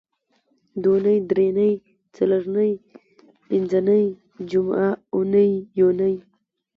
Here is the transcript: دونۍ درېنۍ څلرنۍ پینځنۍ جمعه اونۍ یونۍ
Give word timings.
دونۍ 0.83 1.17
درېنۍ 1.29 1.73
څلرنۍ 2.15 2.71
پینځنۍ 3.47 4.05
جمعه 4.49 4.89
اونۍ 5.15 5.51
یونۍ 5.79 6.15